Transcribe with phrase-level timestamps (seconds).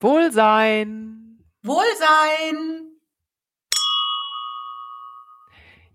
[0.00, 1.42] Wohlsein.
[1.64, 2.86] Wohlsein.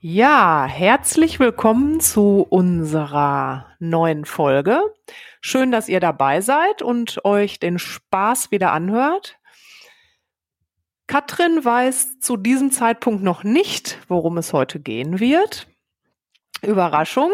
[0.01, 4.81] Ja, herzlich willkommen zu unserer neuen Folge.
[5.39, 9.39] Schön, dass ihr dabei seid und euch den Spaß wieder anhört.
[11.07, 15.67] Katrin weiß zu diesem Zeitpunkt noch nicht, worum es heute gehen wird.
[16.61, 17.31] Überraschung.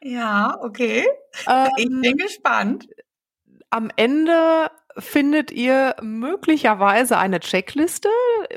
[0.00, 1.04] Ja, okay.
[1.48, 2.88] Ähm, ich bin gespannt.
[3.68, 8.08] Am Ende findet ihr möglicherweise eine Checkliste.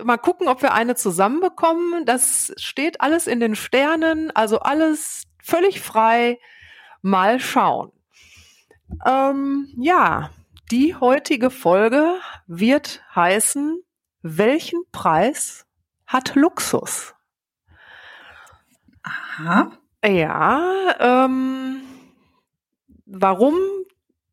[0.03, 2.05] Mal gucken, ob wir eine zusammenbekommen.
[2.05, 6.39] Das steht alles in den Sternen, also alles völlig frei.
[7.01, 7.91] Mal schauen.
[9.05, 10.29] Ähm, ja,
[10.71, 12.15] die heutige Folge
[12.47, 13.81] wird heißen,
[14.21, 15.65] welchen Preis
[16.05, 17.15] hat Luxus?
[19.03, 19.71] Aha.
[20.05, 21.81] Ja, ähm,
[23.05, 23.55] warum?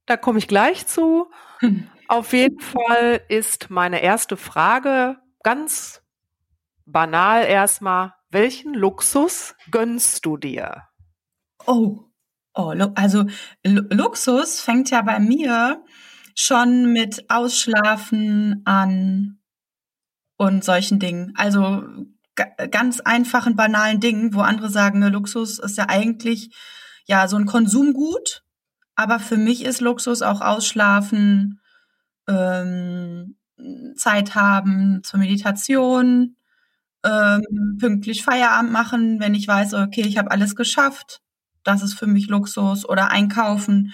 [0.07, 1.30] Da komme ich gleich zu.
[1.61, 1.88] Hm.
[2.09, 6.02] Auf jeden Fall ist meine erste Frage ganz
[6.87, 10.85] banal erstmal, welchen Luxus gönnst du dir?
[11.66, 12.05] Oh,
[12.55, 13.27] oh also
[13.63, 15.85] Luxus fängt ja bei mir
[16.35, 19.41] schon mit Ausschlafen an
[20.38, 21.35] und solchen Dingen.
[21.37, 21.82] Also
[22.71, 26.57] ganz einfachen, banalen Dingen, wo andere sagen, ne, Luxus ist ja eigentlich
[27.04, 28.45] ja so ein Konsumgut.
[28.95, 31.60] Aber für mich ist Luxus auch Ausschlafen,
[32.29, 33.37] ähm,
[33.96, 36.37] Zeit haben zur Meditation,
[37.04, 41.20] ähm, pünktlich Feierabend machen, wenn ich weiß, okay, ich habe alles geschafft.
[41.65, 43.93] Das ist für mich Luxus oder einkaufen.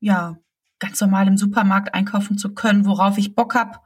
[0.00, 0.38] Ja,
[0.78, 3.82] ganz normal im Supermarkt einkaufen zu können, worauf ich Bock hab.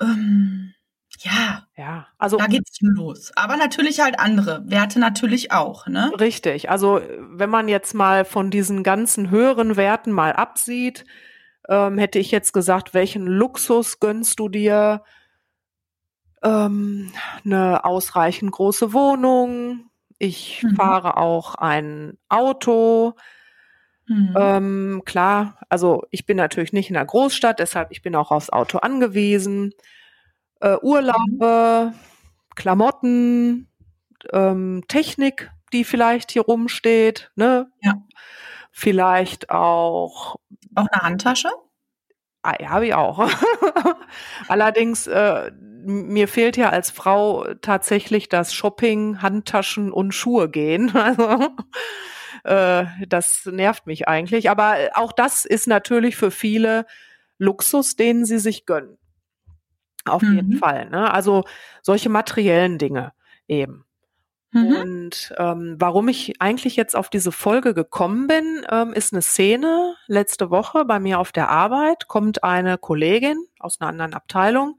[0.00, 0.74] Ähm,
[1.20, 3.32] ja, ja, also da geht's schon los.
[3.36, 6.12] Aber natürlich halt andere Werte natürlich auch, ne?
[6.18, 6.70] Richtig.
[6.70, 11.04] Also wenn man jetzt mal von diesen ganzen höheren Werten mal absieht,
[11.68, 15.02] ähm, hätte ich jetzt gesagt, welchen Luxus gönnst du dir?
[16.42, 17.12] Ähm,
[17.44, 19.90] eine ausreichend große Wohnung.
[20.18, 20.76] Ich mhm.
[20.76, 23.14] fahre auch ein Auto.
[24.06, 24.34] Mhm.
[24.38, 28.50] Ähm, klar, also ich bin natürlich nicht in der Großstadt, deshalb ich bin auch aufs
[28.50, 29.72] Auto angewiesen.
[30.60, 31.98] Äh, Urlaube, mhm.
[32.54, 33.68] Klamotten,
[34.32, 37.70] ähm, Technik, die vielleicht hier rumsteht, ne?
[37.80, 37.94] Ja.
[38.76, 40.34] Vielleicht auch.
[40.74, 41.48] Auch eine Handtasche?
[42.42, 43.30] Ah, ja, habe ich auch.
[44.48, 50.92] Allerdings, äh, mir fehlt ja als Frau tatsächlich das Shopping, Handtaschen und Schuhe gehen.
[50.94, 51.50] Also
[52.42, 54.50] äh, das nervt mich eigentlich.
[54.50, 56.84] Aber auch das ist natürlich für viele
[57.38, 58.98] Luxus, den sie sich gönnen.
[60.04, 60.34] Auf mhm.
[60.34, 60.90] jeden Fall.
[60.90, 61.14] Ne?
[61.14, 61.44] Also
[61.80, 63.12] solche materiellen Dinge
[63.46, 63.86] eben.
[64.54, 64.76] Mhm.
[64.76, 69.96] Und ähm, warum ich eigentlich jetzt auf diese Folge gekommen bin, ähm, ist eine Szene.
[70.06, 74.78] Letzte Woche bei mir auf der Arbeit kommt eine Kollegin aus einer anderen Abteilung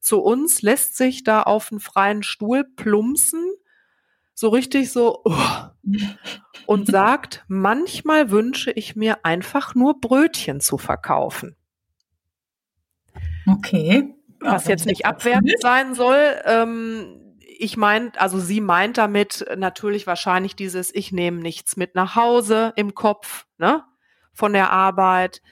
[0.00, 3.44] zu uns, lässt sich da auf einen freien Stuhl plumpsen,
[4.34, 5.34] so richtig so oh,
[6.66, 11.56] und sagt, manchmal wünsche ich mir einfach nur Brötchen zu verkaufen.
[13.48, 14.14] Okay.
[14.38, 16.36] Was jetzt nicht abwertend sein soll.
[16.44, 17.27] Ähm,
[17.58, 22.72] ich meine, also sie meint damit natürlich wahrscheinlich dieses, ich nehme nichts mit nach Hause
[22.76, 23.84] im Kopf, ne?
[24.32, 25.42] Von der Arbeit,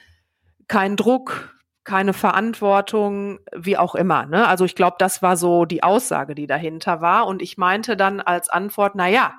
[0.69, 4.25] kein Druck, keine Verantwortung, wie auch immer.
[4.25, 4.47] Ne?
[4.47, 7.27] Also ich glaube, das war so die Aussage, die dahinter war.
[7.27, 9.35] Und ich meinte dann als Antwort, na ja,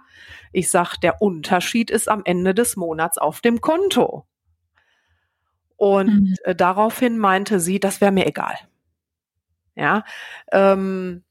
[0.53, 4.27] ich sag, der Unterschied ist am Ende des Monats auf dem Konto.
[5.77, 6.56] Und mhm.
[6.56, 8.56] daraufhin meinte sie, das wäre mir egal.
[9.75, 10.05] Ja,
[10.50, 11.25] ähm,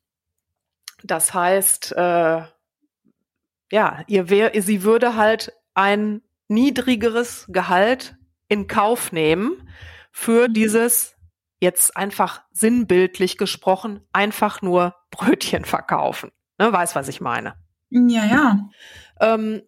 [1.04, 2.42] das heißt, äh,
[3.72, 9.70] ja, ihr wär, sie würde halt ein niedrigeres Gehalt in Kauf nehmen
[10.12, 10.54] für mhm.
[10.54, 11.16] dieses
[11.60, 16.32] jetzt einfach sinnbildlich gesprochen einfach nur Brötchen verkaufen.
[16.60, 17.56] Ne, weiß, was ich meine.
[17.90, 18.70] Ja, ja.
[19.20, 19.62] Ähm,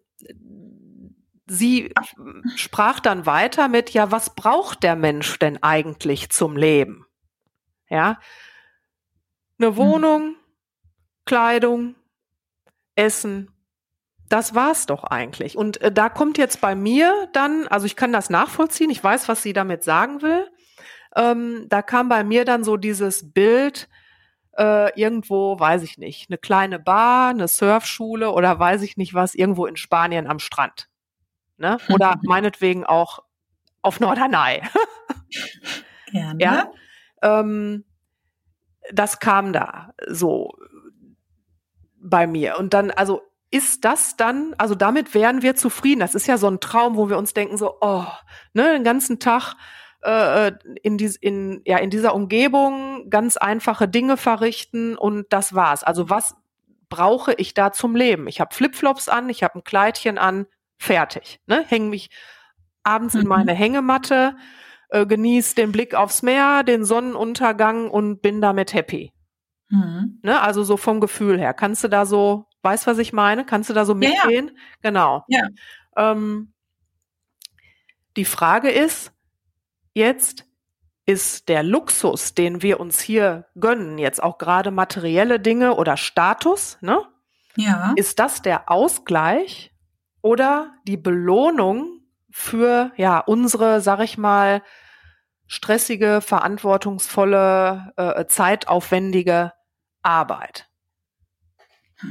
[1.46, 1.92] sie
[2.56, 7.06] sprach dann weiter mit, ja, was braucht der Mensch denn eigentlich zum Leben?
[7.88, 8.18] Ja,
[9.58, 9.76] eine mhm.
[9.76, 10.36] Wohnung,
[11.30, 11.94] Kleidung,
[12.96, 13.52] Essen.
[14.28, 15.56] Das war's doch eigentlich.
[15.56, 19.28] Und äh, da kommt jetzt bei mir dann, also ich kann das nachvollziehen, ich weiß,
[19.28, 20.50] was sie damit sagen will.
[21.14, 23.88] Ähm, da kam bei mir dann so dieses Bild,
[24.58, 29.36] äh, irgendwo, weiß ich nicht, eine kleine Bar, eine Surfschule oder weiß ich nicht was,
[29.36, 30.88] irgendwo in Spanien am Strand.
[31.58, 31.78] Ne?
[31.90, 33.20] Oder meinetwegen auch
[33.82, 34.62] auf Norderney.
[36.10, 36.38] Gerne.
[36.42, 36.72] Ja.
[37.22, 37.84] Ähm,
[38.92, 40.56] das kam da so
[42.00, 42.58] bei mir.
[42.58, 46.00] Und dann, also ist das dann, also damit wären wir zufrieden.
[46.00, 48.04] Das ist ja so ein Traum, wo wir uns denken so, oh,
[48.52, 49.54] ne, den ganzen Tag
[50.02, 50.52] äh,
[50.82, 55.82] in, dies, in, ja, in dieser Umgebung ganz einfache Dinge verrichten und das war's.
[55.82, 56.36] Also was
[56.88, 58.28] brauche ich da zum Leben?
[58.28, 60.46] Ich habe Flipflops an, ich habe ein Kleidchen an,
[60.78, 61.40] fertig.
[61.46, 61.64] Ne?
[61.66, 62.10] Hänge mich
[62.82, 63.22] abends mhm.
[63.22, 64.36] in meine Hängematte,
[64.90, 69.12] äh, genieße den Blick aufs Meer, den Sonnenuntergang und bin damit happy.
[69.70, 70.18] Mhm.
[70.22, 70.40] Ne?
[70.40, 71.54] Also so vom Gefühl her.
[71.54, 73.46] Kannst du da so, weißt was ich meine?
[73.46, 74.48] Kannst du da so mitgehen?
[74.48, 74.58] Ja, ja.
[74.82, 75.24] Genau.
[75.28, 75.42] Ja.
[75.96, 76.52] Ähm,
[78.16, 79.12] die Frage ist
[79.94, 80.44] jetzt,
[81.06, 86.78] ist der Luxus, den wir uns hier gönnen, jetzt auch gerade materielle Dinge oder Status,
[86.80, 87.02] ne?
[87.56, 87.92] Ja.
[87.96, 89.72] Ist das der Ausgleich
[90.22, 92.00] oder die Belohnung
[92.30, 94.62] für ja unsere, sag ich mal,
[95.48, 99.52] stressige, verantwortungsvolle, äh, zeitaufwendige
[100.02, 100.68] Arbeit?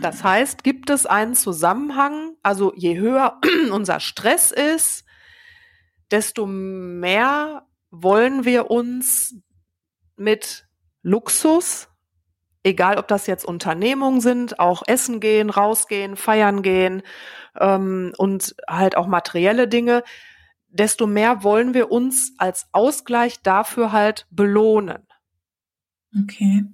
[0.01, 3.39] Das heißt, gibt es einen Zusammenhang, also je höher
[3.71, 5.05] unser Stress ist,
[6.11, 9.35] desto mehr wollen wir uns
[10.15, 10.67] mit
[11.01, 11.87] Luxus,
[12.63, 17.01] egal ob das jetzt Unternehmungen sind, auch essen gehen, rausgehen, feiern gehen
[17.59, 20.03] ähm, und halt auch materielle Dinge,
[20.67, 25.07] desto mehr wollen wir uns als Ausgleich dafür halt belohnen.
[26.23, 26.65] Okay.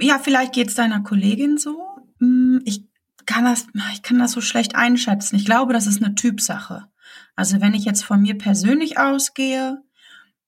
[0.00, 1.82] Ja, vielleicht geht es deiner Kollegin so.
[2.18, 2.84] Hm, ich
[3.26, 5.36] kann das, ich kann das so schlecht einschätzen.
[5.36, 6.88] Ich glaube, das ist eine Typsache.
[7.36, 9.82] Also wenn ich jetzt von mir persönlich ausgehe,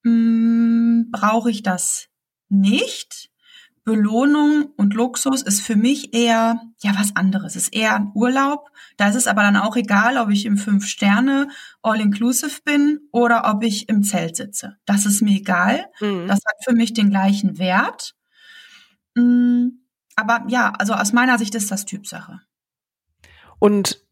[0.03, 2.09] hm, brauche ich das
[2.49, 3.31] nicht.
[3.85, 7.55] Belohnung und Luxus ist für mich eher ja was anderes.
[7.55, 8.71] Es ist eher Urlaub.
[8.97, 11.49] Da ist es aber dann auch egal, ob ich im Fünf Sterne
[11.83, 14.79] All-Inclusive bin oder ob ich im Zelt sitze.
[14.87, 15.85] Das ist mir egal.
[16.01, 16.27] Mhm.
[16.27, 18.15] Das hat für mich den gleichen Wert.
[19.15, 19.69] Mm,
[20.17, 22.41] aber ja, also aus meiner Sicht ist das Typsache.
[23.59, 24.05] Und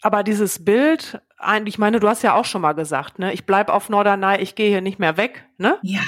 [0.00, 1.20] aber dieses Bild,
[1.64, 4.54] ich meine, du hast ja auch schon mal gesagt, ne, ich bleib auf Norderney, ich
[4.54, 5.78] gehe hier nicht mehr weg, ne?
[5.82, 6.02] Ja.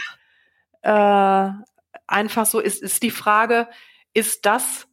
[0.83, 1.53] Äh,
[2.07, 3.69] einfach so ist, ist die Frage,
[4.15, 4.87] ist das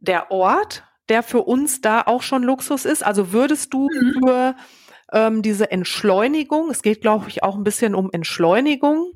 [0.00, 3.04] der Ort, der für uns da auch schon Luxus ist?
[3.04, 4.20] Also würdest du mhm.
[4.20, 4.56] für
[5.12, 9.12] ähm, diese Entschleunigung, es geht, glaube ich, auch ein bisschen um Entschleunigung,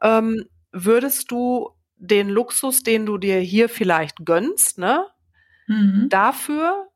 [0.00, 1.70] ähm, würdest du
[2.02, 5.06] den Luxus, den du dir hier vielleicht gönnst, ne,
[5.68, 6.08] mhm.
[6.08, 6.88] dafür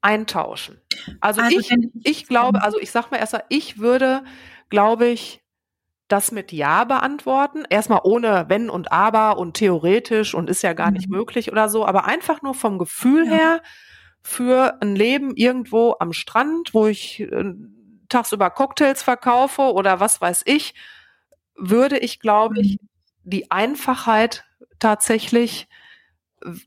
[0.00, 0.80] eintauschen.
[1.20, 1.70] Also, also ich,
[2.02, 4.24] ich glaube, also ich sag mal erst mal, ich würde,
[4.70, 5.42] glaube ich,
[6.08, 7.64] das mit Ja beantworten.
[7.68, 10.94] Erstmal ohne Wenn und Aber und theoretisch und ist ja gar mhm.
[10.94, 13.32] nicht möglich oder so, aber einfach nur vom Gefühl ja.
[13.32, 13.62] her
[14.22, 17.52] für ein Leben irgendwo am Strand, wo ich äh,
[18.08, 20.74] tagsüber Cocktails verkaufe oder was weiß ich,
[21.54, 22.88] würde ich, glaube ich, mhm.
[23.28, 24.44] Die Einfachheit
[24.78, 25.68] tatsächlich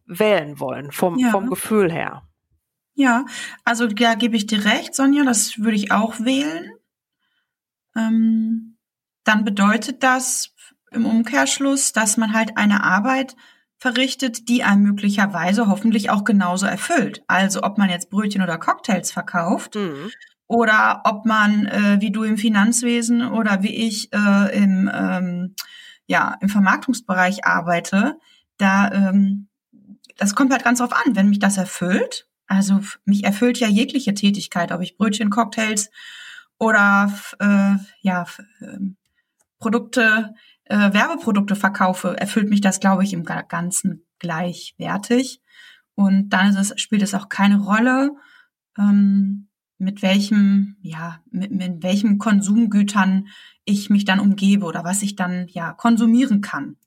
[0.06, 1.30] wählen wollen vom, ja.
[1.32, 2.24] vom Gefühl her.
[2.94, 3.26] Ja,
[3.64, 6.72] also da gebe ich dir recht, Sonja, das würde ich auch wählen.
[7.96, 8.78] Ähm,
[9.24, 10.54] dann bedeutet das
[10.92, 13.36] im Umkehrschluss, dass man halt eine Arbeit
[13.78, 17.24] verrichtet, die einem möglicherweise hoffentlich auch genauso erfüllt.
[17.28, 20.12] Also ob man jetzt Brötchen oder Cocktails verkauft mhm.
[20.48, 25.41] oder ob man, äh, wie du im Finanzwesen oder wie ich äh, im, ähm,
[26.08, 28.18] ja, im Vermarktungsbereich arbeite,
[28.58, 29.48] da ähm,
[30.18, 32.28] das kommt halt ganz drauf an, wenn mich das erfüllt.
[32.48, 35.90] Also mich erfüllt ja jegliche Tätigkeit, ob ich Brötchen, Cocktails
[36.60, 38.26] oder äh, ja,
[38.62, 38.98] ähm,
[39.58, 40.34] Produkte,
[40.66, 45.42] äh, Werbeprodukte verkaufe, erfüllt mich das, glaube ich, im Ganzen gleichwertig.
[45.96, 48.12] Und dann es, spielt es auch keine Rolle,
[48.78, 49.48] ähm,
[49.82, 53.28] mit welchem, ja, mit, mit welchem Konsumgütern
[53.66, 56.78] ich mich dann umgebe oder was ich dann ja konsumieren kann.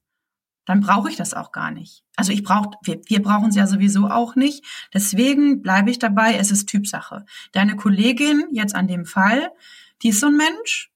[0.64, 2.04] Dann brauche ich das auch gar nicht.
[2.16, 4.64] Also ich brauche, wir, wir brauchen es ja sowieso auch nicht.
[4.94, 7.26] Deswegen bleibe ich dabei, es ist Typsache.
[7.52, 9.50] Deine Kollegin jetzt an dem Fall,
[10.02, 10.92] die ist so ein Mensch,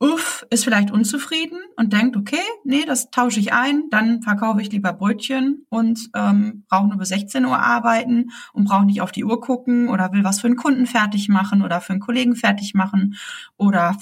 [0.00, 4.70] uff, ist vielleicht unzufrieden und denkt, okay, nee, das tausche ich ein, dann verkaufe ich
[4.70, 9.24] lieber Brötchen und ähm, brauche nur bis 16 Uhr arbeiten und brauche nicht auf die
[9.24, 12.74] Uhr gucken oder will was für einen Kunden fertig machen oder für einen Kollegen fertig
[12.74, 13.16] machen
[13.56, 13.96] oder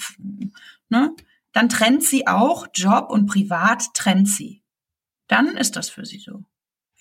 [0.89, 1.15] ne,
[1.51, 4.61] dann trennt sie auch Job und Privat trennt sie.
[5.27, 6.43] Dann ist das für sie so.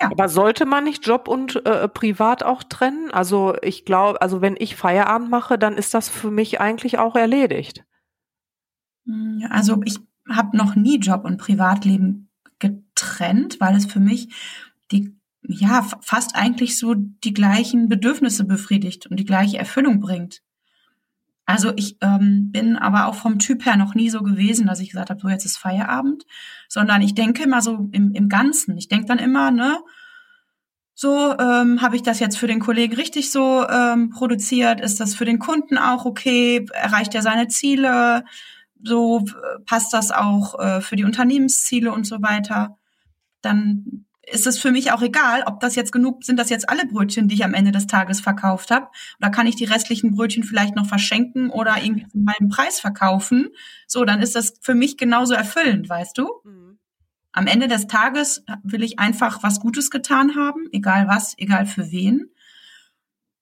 [0.01, 0.11] Ja.
[0.11, 3.11] Aber sollte man nicht Job und äh, Privat auch trennen?
[3.11, 7.17] Also ich glaube, also wenn ich Feierabend mache, dann ist das für mich eigentlich auch
[7.17, 7.86] erledigt.
[9.07, 9.99] Hm, also ich
[10.29, 14.29] habe noch nie Job und Privatleben getrennt, weil es für mich
[14.93, 15.17] die
[15.49, 20.43] ja fast eigentlich so die gleichen Bedürfnisse befriedigt und die gleiche Erfüllung bringt.
[21.45, 24.91] Also ich ähm, bin aber auch vom Typ her noch nie so gewesen, dass ich
[24.91, 26.25] gesagt habe, so jetzt ist Feierabend,
[26.69, 28.77] sondern ich denke immer so im, im Ganzen.
[28.77, 29.79] Ich denke dann immer, ne,
[30.99, 34.81] so, ähm, habe ich das jetzt für den Kollegen richtig so ähm, produziert?
[34.81, 36.65] Ist das für den Kunden auch okay?
[36.73, 38.25] Erreicht er seine Ziele?
[38.83, 39.25] So
[39.65, 42.79] passt das auch äh, für die Unternehmensziele und so weiter?
[43.43, 46.87] Dann ist es für mich auch egal, ob das jetzt genug sind, das jetzt alle
[46.87, 48.89] Brötchen, die ich am Ende des Tages verkauft habe,
[49.21, 53.51] oder kann ich die restlichen Brötchen vielleicht noch verschenken oder irgendwie zu meinem Preis verkaufen?
[53.87, 56.29] So, dann ist das für mich genauso erfüllend, weißt du?
[56.45, 56.67] Mhm
[57.37, 61.91] am Ende des Tages will ich einfach was Gutes getan haben, egal was, egal für
[61.91, 62.31] wen.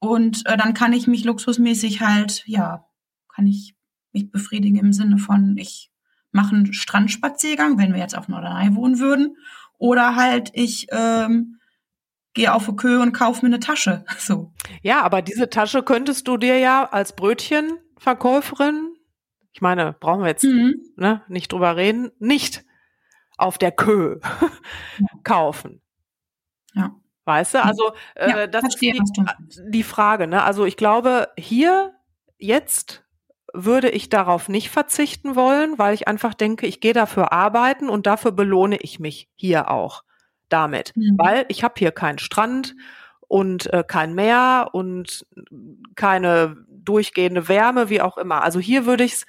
[0.00, 2.87] Und äh, dann kann ich mich luxusmäßig halt, ja,
[3.33, 3.76] kann ich
[4.14, 5.90] mich befriedigen im Sinne von, ich
[6.33, 9.37] mache einen Strandspaziergang, wenn wir jetzt auf Norderney wohnen würden.
[9.78, 11.59] Oder halt, ich ähm,
[12.33, 14.04] gehe auf eine Köhe und kaufe mir eine Tasche.
[14.18, 14.52] So.
[14.83, 18.94] Ja, aber diese Tasche könntest du dir ja als Brötchenverkäuferin,
[19.52, 20.75] ich meine, brauchen wir jetzt mhm.
[20.97, 22.64] ne, nicht drüber reden, nicht
[23.37, 24.18] auf der Kö
[25.23, 25.80] kaufen.
[26.75, 26.97] Ja.
[27.25, 29.00] Weißt du, also äh, ja, das ist die,
[29.68, 30.26] die Frage.
[30.26, 30.42] Ne?
[30.42, 31.94] Also ich glaube, hier
[32.37, 33.03] jetzt
[33.54, 38.06] würde ich darauf nicht verzichten wollen, weil ich einfach denke, ich gehe dafür arbeiten und
[38.06, 40.02] dafür belohne ich mich hier auch
[40.49, 41.16] damit, mhm.
[41.16, 42.75] weil ich habe hier keinen Strand
[43.28, 45.26] und äh, kein Meer und
[45.94, 48.42] keine durchgehende Wärme, wie auch immer.
[48.42, 49.26] Also hier würde ich es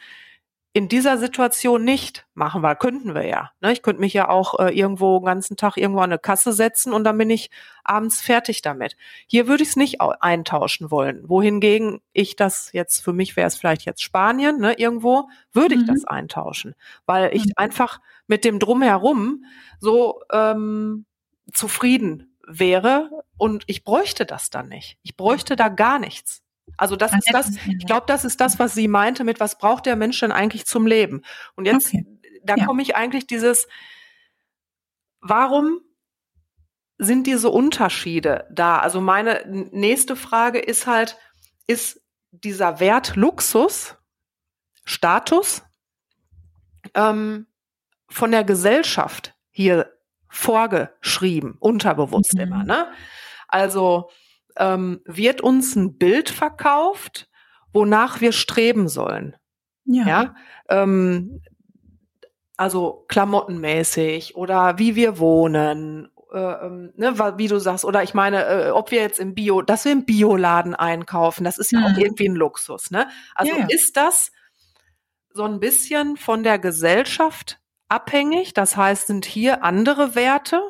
[0.76, 3.52] in dieser Situation nicht machen, weil könnten wir ja.
[3.62, 3.72] Ne?
[3.72, 6.92] Ich könnte mich ja auch äh, irgendwo den ganzen Tag irgendwo an eine Kasse setzen
[6.92, 7.50] und dann bin ich
[7.86, 8.98] abends fertig damit.
[9.26, 11.30] Hier würde ich es nicht eintauschen wollen.
[11.30, 15.82] Wohingegen ich das jetzt, für mich wäre es vielleicht jetzt Spanien, ne, irgendwo, würde ich
[15.84, 15.88] mhm.
[15.88, 16.76] das eintauschen.
[17.06, 17.54] Weil ich mhm.
[17.56, 19.46] einfach mit dem Drumherum
[19.80, 21.06] so ähm,
[21.54, 24.98] zufrieden wäre und ich bräuchte das dann nicht.
[25.04, 26.44] Ich bräuchte da gar nichts.
[26.78, 29.86] Also das ist das, ich glaube, das ist das, was sie meinte mit, was braucht
[29.86, 31.24] der Mensch denn eigentlich zum Leben?
[31.56, 32.06] Und jetzt, okay.
[32.44, 32.66] da ja.
[32.66, 33.68] komme ich eigentlich dieses,
[35.22, 35.80] warum
[36.98, 38.80] sind diese Unterschiede da?
[38.80, 41.18] Also meine nächste Frage ist halt,
[41.68, 43.96] ist dieser Wert Luxus,
[44.84, 45.64] Status,
[46.94, 47.48] ähm,
[48.08, 49.92] von der Gesellschaft hier
[50.30, 52.42] vorgeschrieben, unterbewusst mhm.
[52.42, 52.92] immer, ne?
[53.48, 54.10] Also,
[54.58, 57.30] ähm, wird uns ein Bild verkauft,
[57.74, 59.36] wonach wir streben sollen.
[59.86, 60.08] Ja.
[60.08, 60.36] ja?
[60.70, 61.42] Ähm,
[62.58, 68.46] also klamottenmäßig oder wie wir wohnen, äh, ähm, ne, wie du sagst, oder ich meine,
[68.46, 71.86] äh, ob wir jetzt im Bio, dass wir im Bioladen einkaufen, das ist ja mhm.
[71.86, 73.08] auch irgendwie ein Luxus, ne?
[73.36, 73.68] Also ja, ja.
[73.70, 74.32] ist das
[75.34, 77.60] so ein bisschen von der Gesellschaft
[77.90, 78.54] abhängig?
[78.54, 80.62] Das heißt, sind hier andere Werte,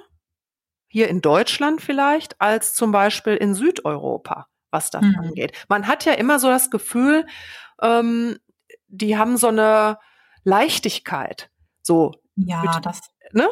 [0.96, 5.20] hier in Deutschland vielleicht als zum Beispiel in Südeuropa, was das mhm.
[5.20, 5.52] angeht.
[5.68, 7.26] Man hat ja immer so das Gefühl,
[7.82, 8.38] ähm,
[8.88, 10.00] die haben so eine
[10.46, 11.50] Leichtigkeit.
[11.82, 12.14] So.
[12.38, 13.02] Ja, mit, das.
[13.34, 13.46] Ne?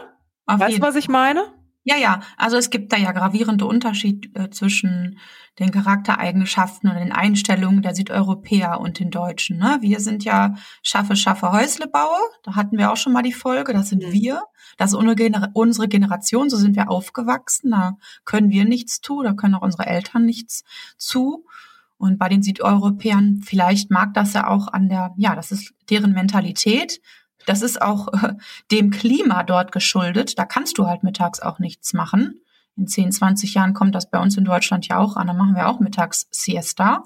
[0.45, 1.53] Weißt du, was ich meine?
[1.85, 2.21] Ja, ja.
[2.37, 5.19] Also es gibt da ja gravierende Unterschiede äh, zwischen
[5.59, 9.57] den Charaktereigenschaften und den Einstellungen der Südeuropäer und den Deutschen.
[9.57, 9.77] Ne?
[9.81, 12.19] Wir sind ja schaffe, schaffe Häuslebauer.
[12.43, 13.73] Da hatten wir auch schon mal die Folge.
[13.73, 14.13] Das sind mhm.
[14.13, 14.43] wir.
[14.77, 14.99] Das ist
[15.53, 16.49] unsere Generation.
[16.49, 17.71] So sind wir aufgewachsen.
[17.71, 19.25] Da können wir nichts tun.
[19.25, 20.63] Da können auch unsere Eltern nichts
[20.97, 21.45] zu.
[21.97, 26.13] Und bei den Südeuropäern, vielleicht mag das ja auch an der, ja, das ist deren
[26.13, 26.99] Mentalität.
[27.45, 28.33] Das ist auch äh,
[28.71, 30.37] dem Klima dort geschuldet.
[30.37, 32.41] Da kannst du halt mittags auch nichts machen.
[32.75, 35.27] In 10, 20 Jahren kommt das bei uns in Deutschland ja auch an.
[35.27, 37.03] Da machen wir auch mittags Siesta.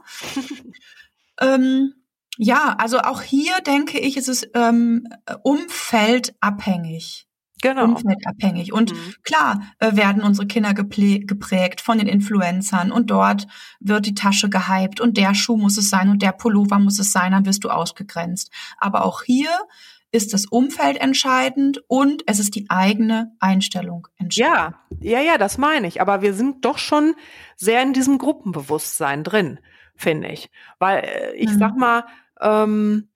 [1.42, 1.94] ähm,
[2.38, 5.08] ja, also auch hier denke ich, ist es ähm,
[5.44, 7.28] umfeldabhängig.
[7.62, 7.86] Genau.
[7.86, 8.72] Umfeldabhängig.
[8.72, 9.14] Und mhm.
[9.24, 13.48] klar äh, werden unsere Kinder geprägt von den Influencern und dort
[13.80, 17.12] wird die Tasche gehypt und der Schuh muss es sein und der Pullover muss es
[17.12, 18.52] sein, dann wirst du ausgegrenzt.
[18.78, 19.50] Aber auch hier
[20.12, 24.82] ist das Umfeld entscheidend und es ist die eigene Einstellung entscheidend.
[25.02, 26.02] Ja, ja, ja, das meine ich.
[26.02, 27.16] Aber wir sind doch schon
[27.56, 29.60] sehr in diesem Gruppenbewusstsein drin,
[29.96, 30.50] finde ich.
[30.80, 31.60] Weil äh, ich mhm.
[31.60, 32.06] sag mal,
[32.40, 33.10] ähm,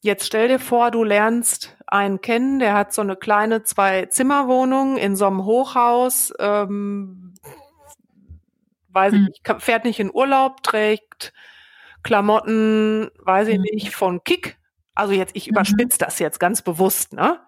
[0.00, 5.16] jetzt stell dir vor, du lernst einen kennen, der hat so eine kleine Zwei-Zimmer-Wohnung in
[5.16, 7.34] so einem Hochhaus, ähm,
[8.88, 9.28] weiß mhm.
[9.34, 11.32] ich nicht, fährt nicht in Urlaub, trägt
[12.04, 13.62] Klamotten, weiß ich mhm.
[13.62, 14.61] nicht, von Kick
[14.94, 15.52] also jetzt, ich mhm.
[15.52, 17.40] überspitze das jetzt ganz bewusst, ne?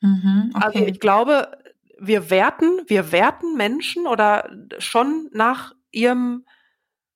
[0.00, 0.78] Mhm, also okay.
[0.78, 1.56] Also ich glaube,
[1.98, 6.44] wir werten, wir werten Menschen oder schon nach ihrem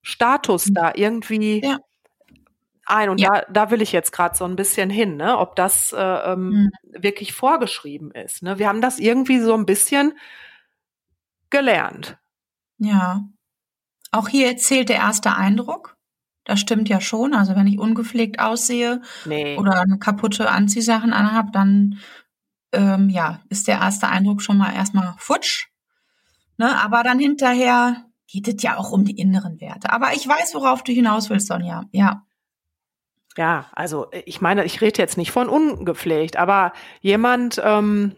[0.02, 0.74] Status mhm.
[0.74, 1.78] da irgendwie ja.
[2.86, 3.10] ein.
[3.10, 3.42] Und ja.
[3.42, 5.36] da, da will ich jetzt gerade so ein bisschen hin, ne?
[5.38, 6.70] ob das äh, ähm, mhm.
[7.02, 8.42] wirklich vorgeschrieben ist.
[8.42, 8.58] Ne?
[8.58, 10.16] Wir haben das irgendwie so ein bisschen
[11.50, 12.16] gelernt.
[12.78, 13.24] Ja.
[14.12, 15.97] Auch hier zählt der erste Eindruck.
[16.48, 17.34] Das stimmt ja schon.
[17.34, 19.58] Also wenn ich ungepflegt aussehe nee.
[19.58, 21.98] oder eine kaputte Anziehsachen anhab, dann
[22.72, 25.66] ähm, ja, ist der erste Eindruck schon mal erstmal futsch.
[26.56, 29.92] Ne, aber dann hinterher geht es ja auch um die inneren Werte.
[29.92, 31.84] Aber ich weiß, worauf du hinaus willst, Sonja.
[31.92, 32.24] Ja.
[33.36, 38.16] Ja, also äh, ich meine, ich rede jetzt nicht von ungepflegt, aber jemand, ähm,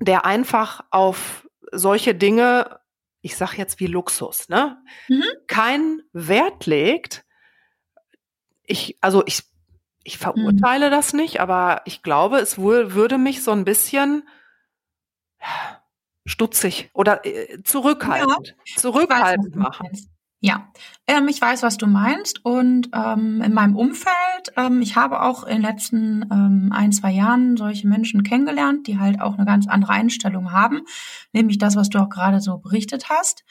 [0.00, 2.80] der einfach auf solche Dinge,
[3.20, 5.22] ich sag jetzt wie Luxus, ne, mhm.
[5.46, 7.23] keinen Wert legt.
[8.66, 9.42] Ich, also ich,
[10.02, 10.90] ich verurteile mhm.
[10.90, 14.22] das nicht, aber ich glaube, es wohl würde mich so ein bisschen
[16.26, 19.88] stutzig oder äh, zurückhaltend, ja, zurückhaltend weiß, machen.
[20.40, 20.68] Ja,
[21.06, 22.44] ähm, ich weiß, was du meinst.
[22.44, 27.12] Und ähm, in meinem Umfeld, ähm, ich habe auch in den letzten ähm, ein, zwei
[27.12, 30.82] Jahren solche Menschen kennengelernt, die halt auch eine ganz andere Einstellung haben,
[31.32, 33.44] nämlich das, was du auch gerade so berichtet hast.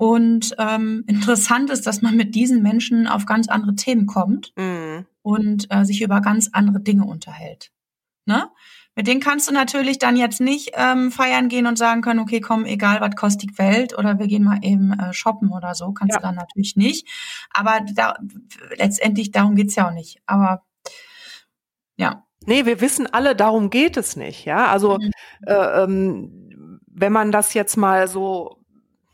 [0.00, 5.04] Und ähm, interessant ist, dass man mit diesen Menschen auf ganz andere Themen kommt mhm.
[5.20, 7.70] und äh, sich über ganz andere Dinge unterhält.
[8.24, 8.48] Ne?
[8.96, 12.40] Mit denen kannst du natürlich dann jetzt nicht ähm, feiern gehen und sagen können, okay,
[12.40, 15.92] komm, egal, was kostet die Welt oder wir gehen mal eben äh, shoppen oder so.
[15.92, 16.20] Kannst ja.
[16.20, 17.06] du dann natürlich nicht.
[17.50, 18.14] Aber da,
[18.78, 20.22] letztendlich, darum geht's ja auch nicht.
[20.24, 20.62] Aber
[21.96, 22.24] ja.
[22.46, 24.46] Nee, wir wissen alle, darum geht es nicht.
[24.46, 25.10] Ja, also mhm.
[25.46, 28.59] äh, ähm, wenn man das jetzt mal so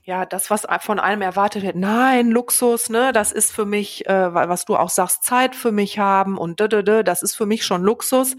[0.07, 4.33] ja, das, was von einem erwartet wird, nein, Luxus, ne, das ist für mich, äh,
[4.33, 7.45] was du auch sagst, Zeit für mich haben und d -d -d, das ist für
[7.45, 8.37] mich schon Luxus.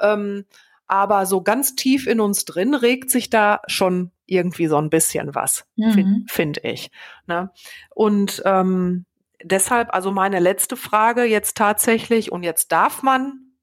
[0.00, 0.44] Ähm,
[0.86, 5.34] aber so ganz tief in uns drin regt sich da schon irgendwie so ein bisschen
[5.34, 5.92] was, mhm.
[5.92, 6.92] finde find ich.
[7.26, 7.50] Ne?
[7.90, 9.04] Und ähm,
[9.42, 13.54] deshalb, also meine letzte Frage jetzt tatsächlich, und jetzt darf man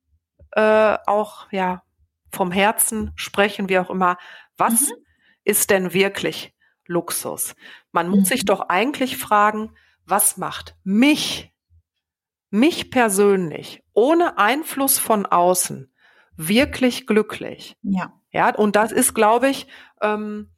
[0.51, 1.83] äh, auch ja
[2.33, 4.17] vom Herzen sprechen, wie auch immer,
[4.57, 4.95] was mhm.
[5.45, 6.53] ist denn wirklich
[6.89, 7.55] Luxus?
[7.91, 8.25] Man muss mhm.
[8.25, 9.71] sich doch eigentlich fragen,
[10.05, 11.53] was macht mich,
[12.49, 15.93] mich persönlich, ohne Einfluss von außen,
[16.35, 17.77] wirklich glücklich.
[17.83, 18.13] Ja.
[18.31, 19.67] Ja, und das ist, glaube ich,
[20.01, 20.51] ähm,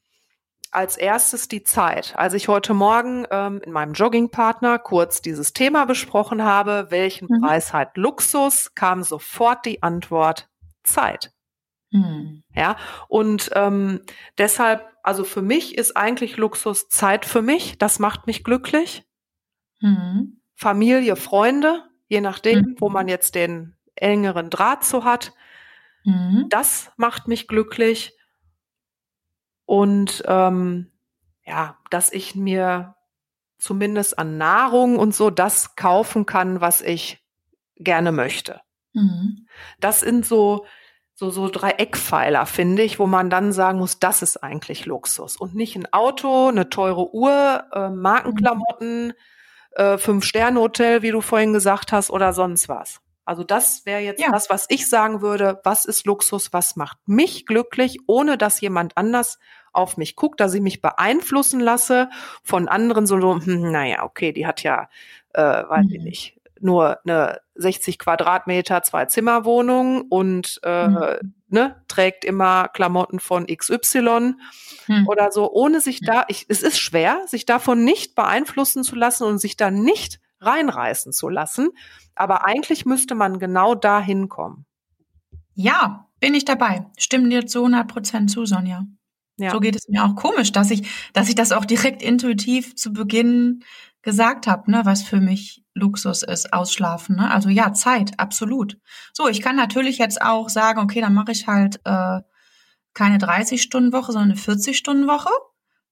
[0.71, 2.13] als erstes die Zeit.
[2.15, 7.41] Als ich heute Morgen ähm, in meinem Joggingpartner kurz dieses Thema besprochen habe, welchen mhm.
[7.41, 10.49] Preis hat Luxus, kam sofort die Antwort
[10.83, 11.33] Zeit.
[11.91, 12.43] Mhm.
[12.55, 12.77] Ja,
[13.07, 14.01] und ähm,
[14.37, 17.77] deshalb, also für mich ist eigentlich Luxus Zeit für mich.
[17.77, 19.05] Das macht mich glücklich.
[19.79, 20.41] Mhm.
[20.55, 22.75] Familie, Freunde, je nachdem, mhm.
[22.79, 25.33] wo man jetzt den engeren Draht zu hat.
[26.03, 26.47] Mhm.
[26.49, 28.13] Das macht mich glücklich.
[29.65, 30.91] Und ähm,
[31.45, 32.95] ja, dass ich mir
[33.57, 37.23] zumindest an Nahrung und so das kaufen kann, was ich
[37.75, 38.61] gerne möchte.
[38.93, 39.47] Mhm.
[39.79, 40.65] Das sind so,
[41.21, 45.37] so, so drei Eckpfeiler, finde ich, wo man dann sagen muss, das ist eigentlich Luxus.
[45.37, 49.13] Und nicht ein Auto, eine teure Uhr, äh, Markenklamotten,
[49.73, 53.01] äh, Fünf-Sterne-Hotel, wie du vorhin gesagt hast, oder sonst was.
[53.23, 54.31] Also das wäre jetzt ja.
[54.31, 58.97] das, was ich sagen würde, was ist Luxus, was macht mich glücklich, ohne dass jemand
[58.97, 59.37] anders
[59.73, 62.09] auf mich guckt, dass ich mich beeinflussen lasse
[62.41, 64.89] von anderen, so, hm, naja, okay, die hat ja,
[65.35, 65.91] äh, weiß mhm.
[65.91, 71.33] ich nicht, nur eine 60 Quadratmeter Zwei-Zimmer-Wohnung und äh, mhm.
[71.47, 74.35] ne, trägt immer Klamotten von XY
[74.87, 75.07] mhm.
[75.07, 79.23] oder so, ohne sich da, ich, es ist schwer, sich davon nicht beeinflussen zu lassen
[79.25, 81.69] und sich da nicht reinreißen zu lassen.
[82.15, 84.65] Aber eigentlich müsste man genau da hinkommen.
[85.53, 86.85] Ja, bin ich dabei.
[86.97, 88.85] Stimmen dir zu 100 Prozent zu, Sonja.
[89.37, 89.51] Ja.
[89.51, 92.93] So geht es mir auch komisch, dass ich, dass ich das auch direkt intuitiv zu
[92.93, 93.63] Beginn
[94.01, 97.15] gesagt habe, ne, was für mich Luxus ist, ausschlafen.
[97.17, 97.31] Ne?
[97.31, 98.77] Also ja, Zeit, absolut.
[99.13, 102.19] So, ich kann natürlich jetzt auch sagen, okay, dann mache ich halt äh,
[102.93, 105.29] keine 30-Stunden-Woche, sondern eine 40-Stunden-Woche.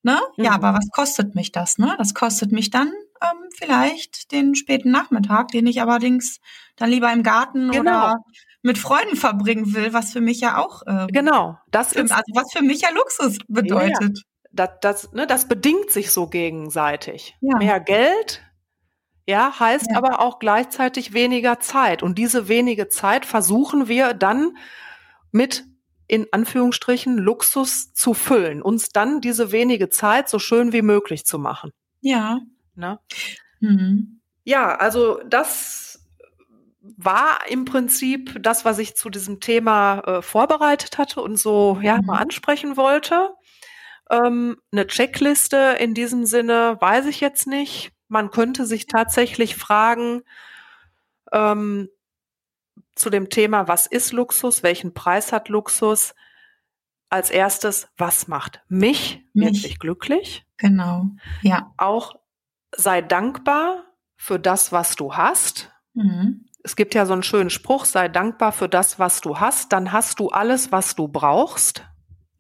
[0.03, 0.19] Ne?
[0.37, 0.43] Mhm.
[0.43, 1.77] Ja, aber was kostet mich das?
[1.77, 1.95] Ne?
[1.97, 2.91] Das kostet mich dann
[3.21, 6.39] ähm, vielleicht den späten Nachmittag, den ich allerdings
[6.75, 7.79] dann lieber im Garten genau.
[7.79, 8.15] oder
[8.61, 12.31] mit Freunden verbringen will, was für mich ja auch ähm, genau das für, ist also
[12.33, 14.23] was für mich ja Luxus bedeutet.
[14.51, 17.37] Das, das, ne, das bedingt sich so gegenseitig.
[17.41, 17.57] Ja.
[17.57, 18.41] Mehr Geld,
[19.29, 19.97] ja, heißt ja.
[19.97, 22.01] aber auch gleichzeitig weniger Zeit.
[22.01, 24.57] Und diese wenige Zeit versuchen wir dann
[25.31, 25.65] mit
[26.07, 31.37] in Anführungsstrichen Luxus zu füllen, uns dann diese wenige Zeit so schön wie möglich zu
[31.37, 31.71] machen.
[32.01, 32.39] Ja.
[32.73, 32.99] Ne?
[33.59, 34.19] Mhm.
[34.43, 36.07] Ja, also das
[36.81, 41.97] war im Prinzip das, was ich zu diesem Thema äh, vorbereitet hatte und so ja
[41.97, 42.07] mhm.
[42.07, 43.29] mal ansprechen wollte.
[44.09, 47.91] Ähm, eine Checkliste in diesem Sinne weiß ich jetzt nicht.
[48.07, 50.23] Man könnte sich tatsächlich fragen
[51.31, 51.89] ähm,
[52.95, 56.15] zu dem Thema, was ist Luxus, welchen Preis hat Luxus?
[57.11, 59.47] Als erstes, was macht mich, mich.
[59.47, 60.45] wirklich glücklich?
[60.57, 61.05] Genau,
[61.41, 61.73] ja.
[61.77, 62.13] Auch
[62.75, 63.83] sei dankbar
[64.15, 65.71] für das, was du hast.
[65.93, 66.45] Mhm.
[66.63, 69.91] Es gibt ja so einen schönen Spruch, sei dankbar für das, was du hast, dann
[69.91, 71.83] hast du alles, was du brauchst.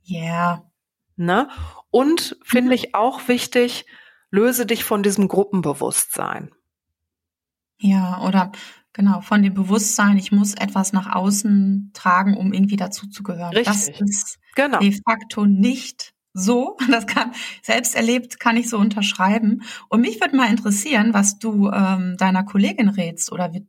[0.03, 0.19] Ja.
[0.19, 0.68] Yeah.
[1.19, 1.49] Ne?
[1.91, 3.85] Und finde ich auch wichtig,
[4.31, 6.51] löse dich von diesem Gruppenbewusstsein.
[7.77, 8.53] Ja, oder
[8.93, 13.53] genau, von dem Bewusstsein, ich muss etwas nach außen tragen, um irgendwie dazuzugehören.
[13.53, 13.97] Richtig.
[13.97, 14.79] Das ist genau.
[14.79, 16.77] de facto nicht so.
[16.89, 19.63] Das kann selbst erlebt, kann ich so unterschreiben.
[19.89, 23.67] Und mich würde mal interessieren, was du ähm, deiner Kollegin rätst oder wie,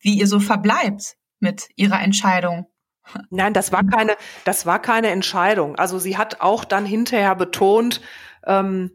[0.00, 2.66] wie ihr so verbleibt mit ihrer Entscheidung.
[3.30, 5.76] Nein, das war keine, das war keine Entscheidung.
[5.76, 8.00] Also sie hat auch dann hinterher betont,
[8.46, 8.90] ähm,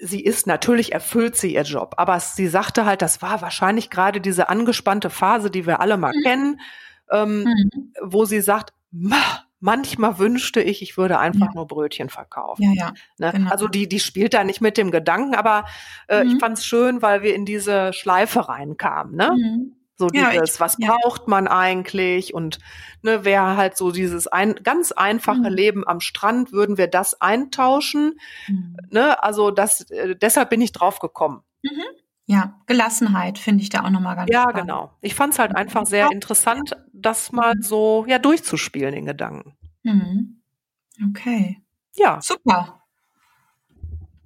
[0.00, 4.20] sie ist natürlich erfüllt sie ihr Job, aber sie sagte halt, das war wahrscheinlich gerade
[4.20, 6.22] diese angespannte Phase, die wir alle mal mhm.
[6.22, 6.60] kennen,
[7.10, 7.92] ähm, mhm.
[8.02, 8.72] wo sie sagt,
[9.60, 11.52] manchmal wünschte ich, ich würde einfach ja.
[11.54, 12.62] nur Brötchen verkaufen.
[12.62, 12.92] Ja, ja.
[13.18, 13.32] Ne?
[13.32, 13.50] Genau.
[13.50, 15.64] Also die, die spielt da nicht mit dem Gedanken, aber
[16.08, 16.30] äh, mhm.
[16.30, 19.16] ich fand es schön, weil wir in diese Schleife reinkamen.
[19.16, 19.72] Ne?
[19.98, 20.06] Mhm.
[20.06, 20.96] So ja, dieses, ich, was ja.
[20.96, 22.34] braucht man eigentlich?
[22.34, 22.58] Und
[23.02, 25.56] ne, wäre halt so dieses ein, ganz einfache mhm.
[25.56, 28.18] Leben am Strand, würden wir das eintauschen?
[28.48, 28.76] Mhm.
[28.90, 31.42] Ne, also das, äh, deshalb bin ich drauf gekommen.
[31.62, 31.82] Mhm.
[32.26, 34.62] Ja, Gelassenheit finde ich da auch nochmal ganz Ja, spannend.
[34.62, 34.96] genau.
[35.02, 37.62] Ich fand es halt einfach sehr interessant, das mal mhm.
[37.62, 39.56] so ja durchzuspielen in Gedanken.
[39.82, 40.40] Mhm.
[41.10, 41.62] Okay.
[41.96, 42.20] Ja.
[42.22, 42.83] Super.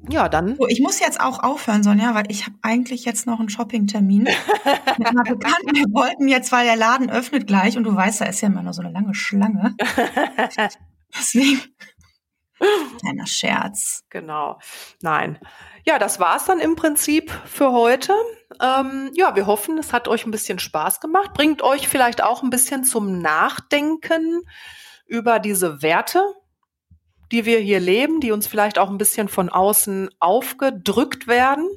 [0.09, 0.57] Ja, dann.
[0.57, 4.23] So, ich muss jetzt auch aufhören, Sonja, weil ich habe eigentlich jetzt noch einen Shoppingtermin
[4.99, 5.75] mit einer Bekannten.
[5.75, 8.63] Wir wollten jetzt, weil der Laden öffnet gleich und du weißt, da ist ja immer
[8.63, 9.75] noch so eine lange Schlange.
[11.19, 11.63] Deswegen.
[13.01, 14.05] Kleiner Scherz.
[14.11, 14.59] Genau.
[15.03, 15.39] Nein.
[15.85, 18.13] Ja, das war's dann im Prinzip für heute.
[18.61, 21.33] Ähm, ja, wir hoffen, es hat euch ein bisschen Spaß gemacht.
[21.35, 24.43] Bringt euch vielleicht auch ein bisschen zum Nachdenken
[25.07, 26.21] über diese Werte,
[27.33, 31.69] die wir hier leben, die uns vielleicht auch ein bisschen von außen aufgedrückt werden.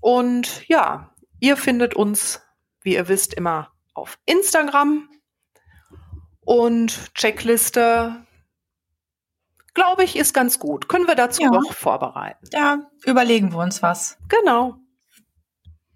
[0.00, 2.42] Und ja, ihr findet uns,
[2.82, 5.08] wie ihr wisst, immer auf Instagram.
[6.40, 8.26] Und Checkliste,
[9.72, 10.88] glaube ich, ist ganz gut.
[10.88, 11.50] Können wir dazu ja.
[11.50, 12.46] noch vorbereiten?
[12.52, 14.18] Ja, überlegen wir uns was.
[14.28, 14.76] Genau.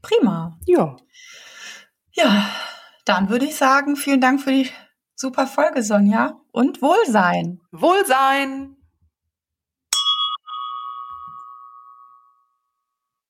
[0.00, 0.58] Prima.
[0.64, 0.96] Ja.
[2.12, 2.50] Ja,
[3.04, 4.70] dann würde ich sagen, vielen Dank für die
[5.20, 6.38] Super Folge, Sonja.
[6.52, 7.60] Und Wohlsein.
[7.72, 8.76] Wohlsein.